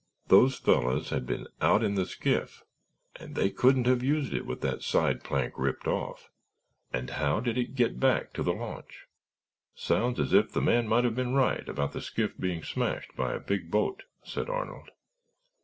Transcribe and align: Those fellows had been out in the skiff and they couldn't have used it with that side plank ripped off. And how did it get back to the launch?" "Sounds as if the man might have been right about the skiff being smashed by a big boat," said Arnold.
Those 0.29 0.57
fellows 0.57 1.11
had 1.11 1.27
been 1.27 1.45
out 1.61 1.83
in 1.83 1.93
the 1.93 2.07
skiff 2.07 2.63
and 3.17 3.35
they 3.35 3.51
couldn't 3.51 3.85
have 3.85 4.01
used 4.01 4.33
it 4.33 4.47
with 4.47 4.61
that 4.61 4.81
side 4.81 5.23
plank 5.23 5.53
ripped 5.57 5.85
off. 5.85 6.31
And 6.91 7.07
how 7.07 7.39
did 7.39 7.55
it 7.55 7.75
get 7.75 7.99
back 7.99 8.33
to 8.33 8.41
the 8.41 8.51
launch?" 8.51 9.05
"Sounds 9.75 10.19
as 10.19 10.33
if 10.33 10.51
the 10.53 10.59
man 10.59 10.87
might 10.87 11.03
have 11.03 11.15
been 11.15 11.35
right 11.35 11.69
about 11.69 11.91
the 11.93 12.01
skiff 12.01 12.35
being 12.39 12.63
smashed 12.63 13.15
by 13.15 13.33
a 13.33 13.39
big 13.39 13.69
boat," 13.69 14.05
said 14.23 14.49
Arnold. 14.49 14.89